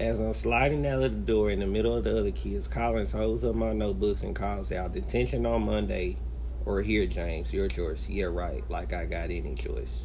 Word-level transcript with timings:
As 0.00 0.20
I'm 0.20 0.32
sliding 0.32 0.86
out 0.86 1.02
of 1.02 1.10
the 1.10 1.32
door 1.32 1.50
in 1.50 1.58
the 1.58 1.66
middle 1.66 1.96
of 1.96 2.04
the 2.04 2.16
other 2.16 2.30
kids, 2.30 2.68
Collins 2.68 3.10
holds 3.10 3.42
up 3.42 3.56
my 3.56 3.72
notebooks 3.72 4.22
and 4.22 4.34
calls 4.34 4.70
out, 4.70 4.92
Detention 4.92 5.44
on 5.44 5.62
Monday 5.62 6.16
or 6.66 6.82
here, 6.82 7.04
James, 7.04 7.52
your 7.52 7.66
choice. 7.66 8.08
Yeah, 8.08 8.26
right. 8.26 8.62
Like 8.70 8.92
I 8.92 9.06
got 9.06 9.30
any 9.30 9.56
choice. 9.56 10.04